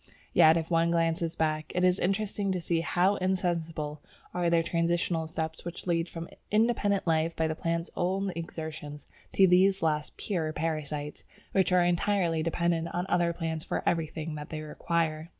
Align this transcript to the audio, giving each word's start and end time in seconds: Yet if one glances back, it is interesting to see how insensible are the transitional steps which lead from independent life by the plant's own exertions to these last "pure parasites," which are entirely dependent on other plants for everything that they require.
Yet 0.33 0.57
if 0.57 0.71
one 0.71 0.89
glances 0.89 1.35
back, 1.35 1.71
it 1.75 1.83
is 1.83 1.99
interesting 1.99 2.51
to 2.53 2.59
see 2.59 2.81
how 2.81 3.17
insensible 3.17 4.01
are 4.33 4.49
the 4.49 4.63
transitional 4.63 5.27
steps 5.27 5.63
which 5.63 5.85
lead 5.85 6.09
from 6.09 6.27
independent 6.49 7.05
life 7.05 7.35
by 7.35 7.45
the 7.47 7.53
plant's 7.53 7.91
own 7.95 8.31
exertions 8.35 9.05
to 9.33 9.45
these 9.45 9.83
last 9.83 10.17
"pure 10.17 10.53
parasites," 10.53 11.23
which 11.51 11.71
are 11.71 11.83
entirely 11.85 12.41
dependent 12.41 12.87
on 12.95 13.05
other 13.09 13.31
plants 13.31 13.63
for 13.63 13.87
everything 13.87 14.33
that 14.33 14.49
they 14.49 14.61
require. 14.61 15.29